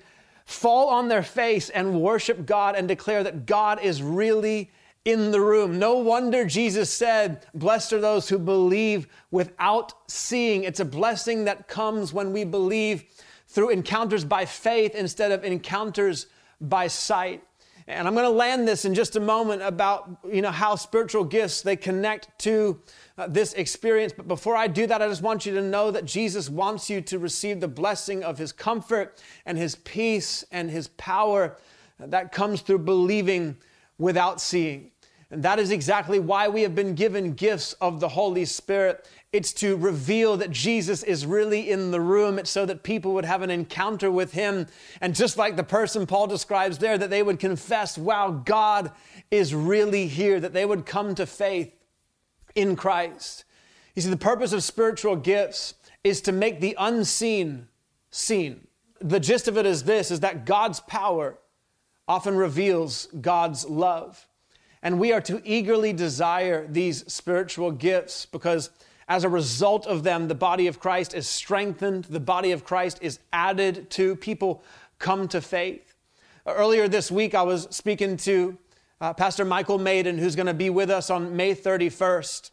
fall 0.49 0.89
on 0.89 1.09
their 1.09 1.21
face 1.21 1.69
and 1.69 2.01
worship 2.01 2.43
God 2.43 2.75
and 2.75 2.87
declare 2.87 3.23
that 3.23 3.45
God 3.45 3.79
is 3.83 4.01
really 4.01 4.71
in 5.05 5.29
the 5.29 5.39
room. 5.39 5.77
No 5.77 5.97
wonder 5.97 6.43
Jesus 6.43 6.89
said, 6.89 7.45
Blessed 7.53 7.93
are 7.93 8.01
those 8.01 8.29
who 8.29 8.39
believe 8.39 9.07
without 9.29 9.93
seeing. 10.09 10.63
It's 10.63 10.79
a 10.79 10.85
blessing 10.85 11.45
that 11.45 11.67
comes 11.67 12.13
when 12.13 12.33
we 12.33 12.45
believe 12.45 13.03
through 13.47 13.69
encounters 13.69 14.25
by 14.25 14.45
faith 14.45 14.95
instead 14.95 15.31
of 15.31 15.43
encounters 15.43 16.25
by 16.59 16.87
sight. 16.87 17.43
And 17.87 18.07
I'm 18.07 18.15
going 18.15 18.25
to 18.25 18.31
land 18.31 18.67
this 18.67 18.85
in 18.85 18.95
just 18.95 19.15
a 19.15 19.19
moment 19.19 19.61
about 19.61 20.09
you 20.27 20.41
know 20.41 20.51
how 20.51 20.75
spiritual 20.75 21.25
gifts 21.25 21.61
they 21.61 21.75
connect 21.75 22.39
to 22.39 22.81
uh, 23.19 23.27
this 23.27 23.51
experience. 23.53 24.13
But 24.15 24.29
before 24.29 24.55
I 24.55 24.67
do 24.67 24.87
that, 24.87 25.01
I 25.01 25.09
just 25.09 25.21
want 25.21 25.45
you 25.45 25.53
to 25.55 25.61
know 25.61 25.91
that 25.91 26.05
Jesus 26.05 26.49
wants 26.49 26.89
you 26.89 27.01
to 27.01 27.19
receive 27.19 27.59
the 27.59 27.67
blessing 27.67 28.23
of 28.23 28.37
his 28.37 28.53
comfort 28.53 29.21
and 29.45 29.57
his 29.57 29.75
peace 29.75 30.45
and 30.53 30.71
his 30.71 30.87
power 30.87 31.57
that 31.99 32.31
comes 32.31 32.61
through 32.61 32.79
believing 32.79 33.57
without 33.97 34.39
seeing. 34.39 34.91
And 35.31 35.43
that 35.43 35.59
is 35.59 35.69
exactly 35.69 36.17
why 36.17 36.47
we 36.47 36.61
have 36.61 36.73
been 36.73 36.95
given 36.95 37.33
gifts 37.33 37.73
of 37.73 37.99
the 37.99 38.07
Holy 38.07 38.45
Spirit. 38.45 39.05
It's 39.33 39.51
to 39.55 39.75
reveal 39.75 40.37
that 40.37 40.49
Jesus 40.49 41.03
is 41.03 41.25
really 41.25 41.69
in 41.69 41.91
the 41.91 41.99
room. 41.99 42.39
It's 42.39 42.49
so 42.49 42.65
that 42.67 42.83
people 42.83 43.13
would 43.15 43.25
have 43.25 43.41
an 43.41 43.51
encounter 43.51 44.09
with 44.09 44.31
him. 44.31 44.65
And 45.01 45.13
just 45.13 45.37
like 45.37 45.57
the 45.57 45.63
person 45.65 46.07
Paul 46.07 46.27
describes 46.27 46.77
there, 46.77 46.97
that 46.97 47.09
they 47.09 47.21
would 47.21 47.37
confess, 47.37 47.97
wow, 47.97 48.31
God 48.31 48.93
is 49.29 49.53
really 49.53 50.07
here, 50.07 50.39
that 50.39 50.53
they 50.53 50.63
would 50.63 50.85
come 50.85 51.15
to 51.15 51.25
faith 51.25 51.75
in 52.59 52.75
Christ. 52.75 53.45
You 53.95 54.01
see, 54.01 54.09
the 54.09 54.17
purpose 54.17 54.53
of 54.53 54.63
spiritual 54.63 55.15
gifts 55.15 55.75
is 56.03 56.21
to 56.21 56.31
make 56.31 56.59
the 56.59 56.75
unseen 56.77 57.67
seen. 58.11 58.67
The 59.01 59.19
gist 59.19 59.47
of 59.47 59.57
it 59.57 59.65
is 59.65 59.83
this 59.83 60.11
is 60.11 60.19
that 60.21 60.45
God's 60.45 60.79
power 60.81 61.37
often 62.07 62.35
reveals 62.35 63.07
God's 63.21 63.65
love. 63.65 64.27
And 64.81 64.99
we 64.99 65.11
are 65.11 65.21
to 65.21 65.41
eagerly 65.43 65.93
desire 65.93 66.65
these 66.67 67.11
spiritual 67.11 67.71
gifts 67.71 68.25
because 68.25 68.69
as 69.07 69.23
a 69.23 69.29
result 69.29 69.87
of 69.87 70.03
them, 70.03 70.27
the 70.27 70.35
body 70.35 70.67
of 70.67 70.79
Christ 70.79 71.13
is 71.13 71.27
strengthened, 71.27 72.05
the 72.05 72.19
body 72.19 72.51
of 72.51 72.63
Christ 72.63 72.99
is 73.01 73.19
added 73.33 73.89
to, 73.91 74.15
people 74.15 74.63
come 74.99 75.27
to 75.29 75.41
faith. 75.41 75.95
Earlier 76.45 76.87
this 76.87 77.11
week, 77.11 77.35
I 77.35 77.43
was 77.43 77.67
speaking 77.71 78.17
to 78.17 78.57
uh, 79.01 79.13
Pastor 79.13 79.45
Michael 79.45 79.79
Maiden, 79.79 80.17
who's 80.17 80.35
going 80.35 80.47
to 80.47 80.53
be 80.53 80.69
with 80.69 80.89
us 80.89 81.09
on 81.09 81.35
May 81.35 81.55
31st. 81.55 82.51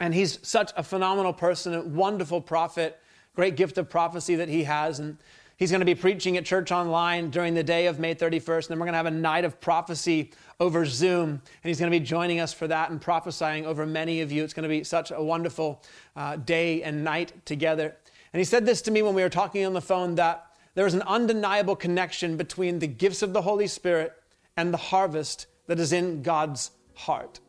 And 0.00 0.14
he's 0.14 0.38
such 0.42 0.72
a 0.76 0.82
phenomenal 0.82 1.32
person, 1.32 1.74
a 1.74 1.82
wonderful 1.82 2.40
prophet, 2.40 2.98
great 3.34 3.56
gift 3.56 3.78
of 3.78 3.88
prophecy 3.88 4.36
that 4.36 4.48
he 4.48 4.64
has. 4.64 4.98
And 4.98 5.18
he's 5.56 5.70
going 5.70 5.80
to 5.80 5.86
be 5.86 5.94
preaching 5.94 6.36
at 6.36 6.44
Church 6.44 6.70
Online 6.70 7.30
during 7.30 7.54
the 7.54 7.62
day 7.62 7.86
of 7.86 7.98
May 7.98 8.14
31st. 8.14 8.64
And 8.64 8.68
then 8.68 8.78
we're 8.78 8.86
going 8.86 8.92
to 8.92 8.98
have 8.98 9.06
a 9.06 9.10
night 9.10 9.44
of 9.44 9.60
prophecy 9.60 10.32
over 10.60 10.84
Zoom. 10.84 11.30
And 11.30 11.42
he's 11.62 11.78
going 11.78 11.90
to 11.90 11.98
be 11.98 12.04
joining 12.04 12.40
us 12.40 12.52
for 12.52 12.66
that 12.68 12.90
and 12.90 13.00
prophesying 13.00 13.66
over 13.66 13.86
many 13.86 14.20
of 14.20 14.32
you. 14.32 14.44
It's 14.44 14.54
going 14.54 14.64
to 14.64 14.68
be 14.68 14.84
such 14.84 15.10
a 15.10 15.22
wonderful 15.22 15.82
uh, 16.14 16.36
day 16.36 16.82
and 16.82 17.04
night 17.04 17.32
together. 17.46 17.96
And 18.32 18.40
he 18.40 18.44
said 18.44 18.66
this 18.66 18.82
to 18.82 18.90
me 18.90 19.02
when 19.02 19.14
we 19.14 19.22
were 19.22 19.30
talking 19.30 19.64
on 19.64 19.72
the 19.72 19.80
phone 19.80 20.14
that 20.16 20.46
there 20.74 20.86
is 20.86 20.92
an 20.92 21.02
undeniable 21.02 21.74
connection 21.74 22.36
between 22.36 22.80
the 22.80 22.86
gifts 22.86 23.22
of 23.22 23.32
the 23.32 23.42
Holy 23.42 23.66
Spirit 23.66 24.12
and 24.58 24.74
the 24.74 24.78
harvest 24.78 25.46
that 25.66 25.80
is 25.80 25.92
in 25.92 26.22
God's 26.22 26.70
heart. 26.94 27.40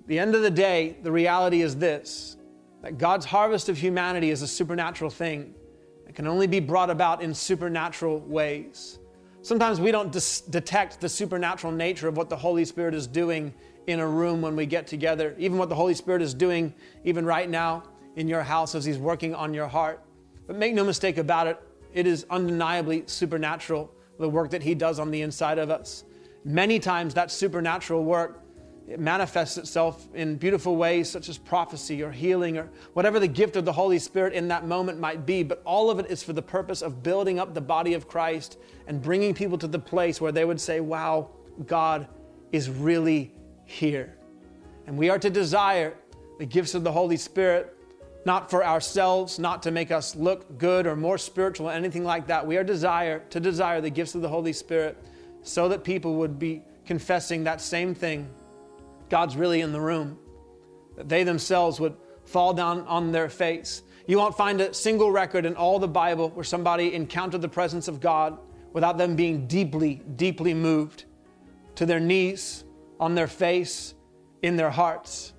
At 0.00 0.08
the 0.08 0.18
end 0.18 0.34
of 0.34 0.42
the 0.42 0.50
day, 0.50 0.96
the 1.02 1.12
reality 1.12 1.62
is 1.62 1.76
this 1.76 2.36
that 2.82 2.98
God's 2.98 3.24
harvest 3.24 3.70
of 3.70 3.78
humanity 3.78 4.30
is 4.30 4.42
a 4.42 4.46
supernatural 4.46 5.08
thing 5.08 5.54
that 6.04 6.14
can 6.14 6.26
only 6.26 6.46
be 6.46 6.60
brought 6.60 6.90
about 6.90 7.22
in 7.22 7.32
supernatural 7.32 8.20
ways. 8.20 8.98
Sometimes 9.40 9.80
we 9.80 9.90
don't 9.90 10.12
dis- 10.12 10.42
detect 10.42 11.00
the 11.00 11.08
supernatural 11.08 11.72
nature 11.72 12.08
of 12.08 12.16
what 12.18 12.28
the 12.28 12.36
Holy 12.36 12.64
Spirit 12.66 12.94
is 12.94 13.06
doing 13.06 13.54
in 13.86 14.00
a 14.00 14.06
room 14.06 14.42
when 14.42 14.54
we 14.54 14.66
get 14.66 14.86
together, 14.86 15.34
even 15.38 15.56
what 15.58 15.70
the 15.70 15.74
Holy 15.74 15.94
Spirit 15.94 16.20
is 16.22 16.34
doing, 16.34 16.74
even 17.04 17.24
right 17.24 17.48
now 17.48 17.82
in 18.16 18.28
your 18.28 18.42
house 18.42 18.74
as 18.74 18.84
He's 18.84 18.98
working 18.98 19.34
on 19.34 19.54
your 19.54 19.66
heart. 19.66 20.02
But 20.46 20.56
make 20.56 20.74
no 20.74 20.84
mistake 20.84 21.18
about 21.18 21.46
it, 21.46 21.58
it 21.92 22.06
is 22.06 22.26
undeniably 22.30 23.04
supernatural, 23.06 23.90
the 24.18 24.28
work 24.28 24.50
that 24.50 24.62
He 24.62 24.74
does 24.74 24.98
on 24.98 25.10
the 25.10 25.22
inside 25.22 25.58
of 25.58 25.70
us. 25.70 26.04
Many 26.44 26.78
times 26.78 27.14
that 27.14 27.30
supernatural 27.30 28.04
work 28.04 28.44
it 28.86 29.00
manifests 29.00 29.56
itself 29.56 30.06
in 30.14 30.36
beautiful 30.36 30.76
ways 30.76 31.08
such 31.08 31.30
as 31.30 31.38
prophecy 31.38 32.02
or 32.02 32.10
healing 32.10 32.58
or 32.58 32.68
whatever 32.92 33.18
the 33.18 33.28
gift 33.28 33.56
of 33.56 33.64
the 33.64 33.72
Holy 33.72 33.98
Spirit 33.98 34.34
in 34.34 34.48
that 34.48 34.66
moment 34.66 35.00
might 35.00 35.24
be, 35.24 35.42
but 35.42 35.62
all 35.64 35.90
of 35.90 35.98
it 35.98 36.10
is 36.10 36.22
for 36.22 36.34
the 36.34 36.42
purpose 36.42 36.82
of 36.82 37.02
building 37.02 37.38
up 37.38 37.54
the 37.54 37.62
body 37.62 37.94
of 37.94 38.06
Christ 38.06 38.58
and 38.86 39.00
bringing 39.00 39.32
people 39.32 39.56
to 39.58 39.66
the 39.66 39.78
place 39.78 40.20
where 40.20 40.32
they 40.32 40.44
would 40.44 40.60
say, 40.60 40.80
Wow, 40.80 41.30
God 41.66 42.08
is 42.52 42.68
really 42.68 43.32
here. 43.64 44.18
And 44.86 44.98
we 44.98 45.08
are 45.08 45.18
to 45.18 45.30
desire 45.30 45.94
the 46.38 46.44
gifts 46.44 46.74
of 46.74 46.84
the 46.84 46.92
Holy 46.92 47.16
Spirit, 47.16 47.74
not 48.26 48.50
for 48.50 48.62
ourselves, 48.62 49.38
not 49.38 49.62
to 49.62 49.70
make 49.70 49.90
us 49.90 50.14
look 50.14 50.58
good 50.58 50.86
or 50.86 50.94
more 50.94 51.16
spiritual, 51.16 51.70
or 51.70 51.72
anything 51.72 52.04
like 52.04 52.26
that. 52.26 52.46
We 52.46 52.58
are 52.58 52.64
desire 52.64 53.20
to 53.30 53.40
desire 53.40 53.80
the 53.80 53.88
gifts 53.88 54.14
of 54.14 54.20
the 54.20 54.28
Holy 54.28 54.52
Spirit 54.52 54.98
so 55.44 55.68
that 55.68 55.84
people 55.84 56.16
would 56.16 56.38
be 56.38 56.62
confessing 56.84 57.44
that 57.44 57.60
same 57.60 57.94
thing. 57.94 58.28
God's 59.08 59.36
really 59.36 59.60
in 59.60 59.72
the 59.72 59.80
room. 59.80 60.18
That 60.96 61.08
they 61.08 61.22
themselves 61.22 61.78
would 61.78 61.94
fall 62.24 62.54
down 62.54 62.80
on 62.86 63.12
their 63.12 63.28
face. 63.28 63.82
You 64.06 64.18
won't 64.18 64.36
find 64.36 64.60
a 64.60 64.74
single 64.74 65.10
record 65.12 65.46
in 65.46 65.54
all 65.54 65.78
the 65.78 65.88
Bible 65.88 66.30
where 66.30 66.44
somebody 66.44 66.94
encountered 66.94 67.42
the 67.42 67.48
presence 67.48 67.88
of 67.88 68.00
God 68.00 68.38
without 68.72 68.98
them 68.98 69.16
being 69.16 69.46
deeply, 69.46 70.02
deeply 70.16 70.54
moved 70.54 71.04
to 71.76 71.86
their 71.86 72.00
knees, 72.00 72.64
on 72.98 73.14
their 73.14 73.26
face, 73.26 73.94
in 74.42 74.56
their 74.56 74.70
hearts. 74.70 75.32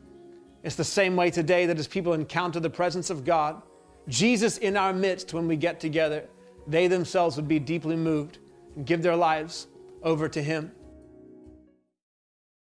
It's 0.64 0.76
the 0.76 0.84
same 0.84 1.16
way 1.16 1.32
today 1.32 1.66
that 1.66 1.80
as 1.80 1.88
people 1.88 2.14
encounter 2.14 2.60
the 2.60 2.70
presence 2.70 3.10
of 3.10 3.26
God, 3.26 3.62
Jesus 4.08 4.58
in 4.58 4.78
our 4.78 4.94
midst 4.94 5.34
when 5.34 5.48
we 5.48 5.56
get 5.56 5.80
together, 5.80 6.26
they 6.68 6.88
themselves 6.88 7.36
would 7.38 7.48
be 7.48 7.60
deeply 7.60 7.96
moved 7.96 8.40
and 8.76 8.86
give 8.86 9.02
their 9.02 9.16
lives 9.16 9.68
over 10.06 10.30
to 10.30 10.42
Him. 10.42 10.72